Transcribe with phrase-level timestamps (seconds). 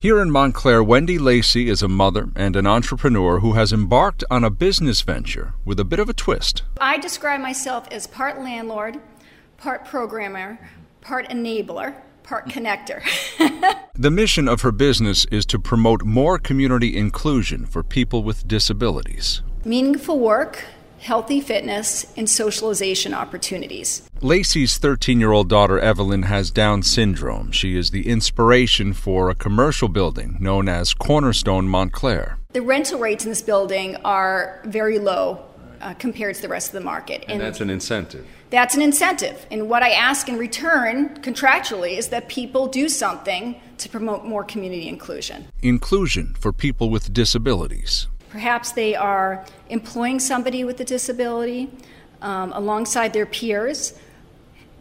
[0.00, 4.44] Here in Montclair, Wendy Lacey is a mother and an entrepreneur who has embarked on
[4.44, 6.62] a business venture with a bit of a twist.
[6.80, 9.00] I describe myself as part landlord,
[9.56, 13.02] part programmer, part enabler, part connector.
[13.94, 19.42] The mission of her business is to promote more community inclusion for people with disabilities.
[19.64, 20.64] Meaningful work,
[20.98, 24.08] healthy fitness, and socialization opportunities.
[24.20, 27.52] Lacey's 13 year old daughter Evelyn has Down syndrome.
[27.52, 32.38] She is the inspiration for a commercial building known as Cornerstone Montclair.
[32.52, 35.44] The rental rates in this building are very low
[35.80, 37.24] uh, compared to the rest of the market.
[37.28, 38.26] And that's an incentive.
[38.50, 39.46] That's an incentive.
[39.50, 44.42] And what I ask in return, contractually, is that people do something to promote more
[44.42, 45.46] community inclusion.
[45.62, 48.08] Inclusion for people with disabilities.
[48.30, 51.70] Perhaps they are employing somebody with a disability
[52.20, 53.98] um, alongside their peers,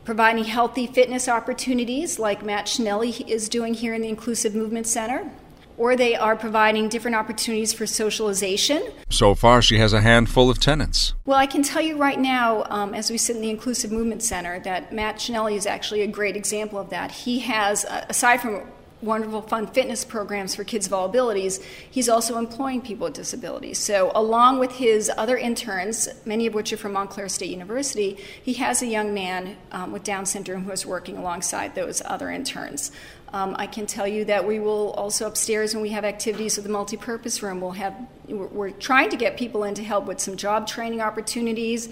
[0.04, 5.30] providing healthy fitness opportunities like Matt Schnelly is doing here in the Inclusive Movement Center,
[5.78, 8.92] or they are providing different opportunities for socialization.
[9.10, 11.14] So far, she has a handful of tenants.
[11.26, 14.24] Well, I can tell you right now, um, as we sit in the Inclusive Movement
[14.24, 17.12] Center, that Matt Schnelly is actually a great example of that.
[17.12, 18.64] He has, uh, aside from
[19.02, 23.78] wonderful fun fitness programs for kids of all abilities, he's also employing people with disabilities.
[23.78, 28.54] So, along with his other interns, many of which are from Montclair State University, he
[28.54, 32.92] has a young man um, with Down syndrome who is working alongside those other interns.
[33.34, 36.66] Um, I can tell you that we will also upstairs when we have activities with
[36.66, 37.94] the multipurpose room, we'll have
[38.28, 41.90] we're, trying to get people in to help with some job training opportunities.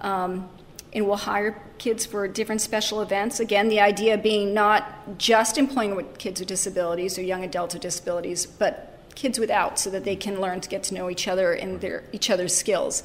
[0.00, 0.48] Um,
[0.92, 3.40] and we'll hire kids for different special events.
[3.40, 7.82] Again, the idea being not just employing with kids with disabilities or young adults with
[7.82, 11.52] disabilities, but kids without, so that they can learn to get to know each other
[11.52, 13.02] and their each other's skills.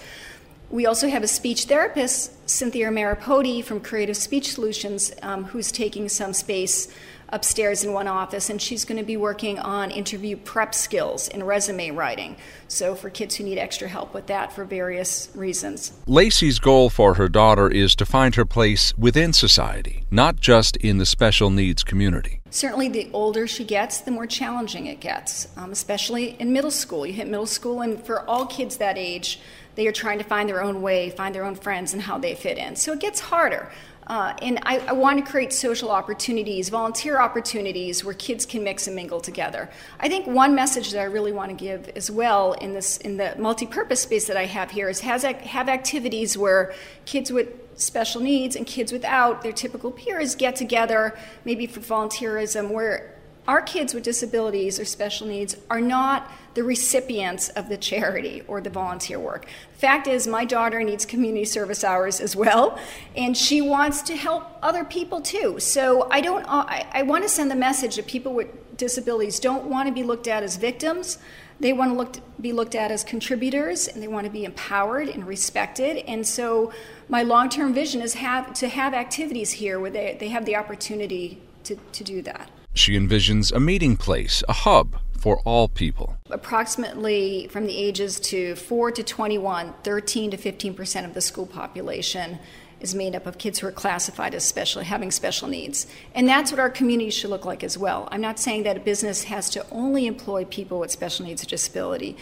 [0.70, 6.10] We also have a speech therapist, Cynthia Maripodi from Creative Speech Solutions, um, who's taking
[6.10, 6.88] some space
[7.30, 11.46] upstairs in one office, and she's going to be working on interview prep skills and
[11.48, 12.38] resume writing.
[12.68, 15.94] So, for kids who need extra help with that for various reasons.
[16.08, 20.98] Lacey's goal for her daughter is to find her place within society, not just in
[20.98, 22.42] the special needs community.
[22.50, 27.06] Certainly, the older she gets, the more challenging it gets, um, especially in middle school.
[27.06, 29.40] You hit middle school, and for all kids that age,
[29.76, 32.34] they are trying to find their own way, find their own friends, and how they
[32.34, 32.76] fit in.
[32.76, 33.72] So it gets harder.
[34.08, 38.86] Uh, and I, I, want to create social opportunities, volunteer opportunities where kids can mix
[38.86, 39.68] and mingle together.
[40.00, 43.18] I think one message that I really want to give as well in this in
[43.18, 46.72] the multi-purpose space that I have here is has have activities where
[47.06, 47.48] kids with
[47.80, 53.16] special needs and kids without their typical peers get together, maybe for volunteerism, where
[53.48, 58.62] our kids with disabilities or special needs are not the recipients of the charity or
[58.62, 59.46] the volunteer work.
[59.74, 62.80] Fact is, my daughter needs community service hours as well,
[63.16, 65.60] and she wants to help other people too.
[65.60, 66.46] So I don't.
[66.48, 70.04] I, I want to send the message that people with disabilities don't want to be
[70.04, 71.18] looked at as victims.
[71.60, 75.08] They want to look, be looked at as contributors, and they want to be empowered
[75.08, 75.98] and respected.
[76.06, 76.74] And so,
[77.08, 81.42] my long-term vision is have to have activities here where they, they have the opportunity
[81.64, 82.50] to, to do that.
[82.76, 86.18] She envisions a meeting place, a hub for all people.
[86.30, 91.48] Approximately from the ages to 4 to 21, 13 to 15 percent of the school
[91.48, 92.38] population
[92.82, 95.88] is made up of kids who are classified as special, having special needs.
[96.14, 98.10] And that's what our community should look like as well.
[98.12, 101.48] I'm not saying that a business has to only employ people with special needs or
[101.48, 102.18] disability,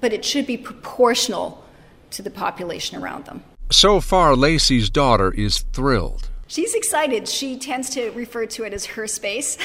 [0.00, 1.64] but it should be proportional
[2.10, 3.44] to the population around them.
[3.70, 6.28] So far, Lacey's daughter is thrilled.
[6.52, 7.28] She's excited.
[7.28, 9.56] She tends to refer to it as her space.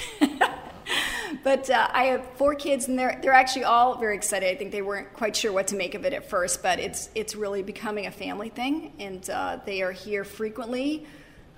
[1.43, 4.49] but uh, I have four kids, and they're they're actually all very excited.
[4.49, 7.09] I think they weren't quite sure what to make of it at first, but it's
[7.13, 11.05] it's really becoming a family thing, and uh, they are here frequently.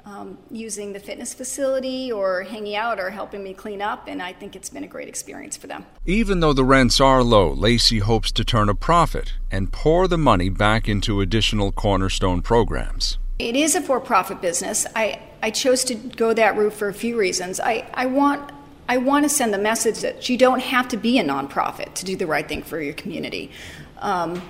[0.03, 4.33] Um, using the fitness facility or hanging out or helping me clean up, and I
[4.33, 5.85] think it's been a great experience for them.
[6.05, 10.17] Even though the rents are low, Lacey hopes to turn a profit and pour the
[10.17, 13.19] money back into additional cornerstone programs.
[13.39, 14.85] It is a for profit business.
[14.95, 17.59] I, I chose to go that route for a few reasons.
[17.59, 18.51] I, I want
[18.89, 22.05] I want to send the message that you don't have to be a nonprofit to
[22.05, 23.51] do the right thing for your community.
[23.99, 24.41] Um,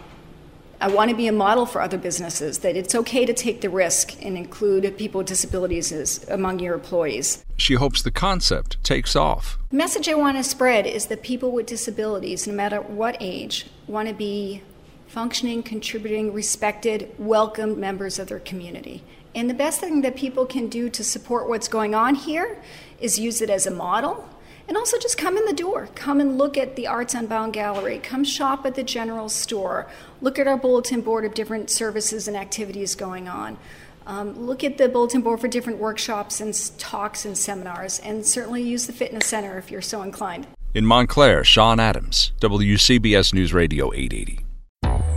[0.80, 3.69] I want to be a model for other businesses that it's okay to take the
[3.69, 7.44] risk and include people with disabilities as, among your employees.
[7.57, 9.57] She hopes the concept takes off.
[9.71, 13.65] The message I want to spread is that people with disabilities, no matter what age,
[13.88, 14.63] want to be
[15.09, 19.03] functioning, contributing, respected, welcomed members of their community.
[19.35, 22.61] And the best thing that people can do to support what's going on here
[23.00, 24.29] is use it as a model
[24.67, 25.89] and also just come in the door.
[25.95, 27.97] Come and look at the Arts Unbound Gallery.
[27.97, 29.88] Come shop at the general store.
[30.21, 33.57] Look at our bulletin board of different services and activities going on.
[34.05, 38.62] Um, look at the bulletin board for different workshops and talks and seminars, and certainly
[38.62, 40.47] use the fitness center if you're so inclined.
[40.73, 44.49] In Montclair, Sean Adams, WCBS News Radio 880.